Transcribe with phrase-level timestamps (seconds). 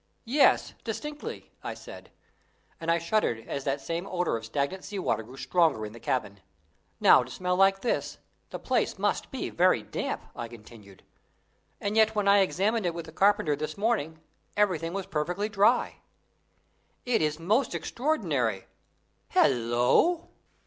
[0.25, 2.09] "Yes distinctly," I said,
[2.79, 5.99] and I shuddered as that same odour of stagnant sea water grew stronger in the
[5.99, 6.39] cabin.
[6.99, 8.17] "Now, to smell like this,
[8.49, 11.03] the place must be damp," I continued,
[11.79, 14.19] "and yet when I examined it with the carpenter this morning
[14.57, 15.97] everything was perfectly dry.
[17.05, 18.65] It is most extraordinary
[19.27, 20.29] hallo!"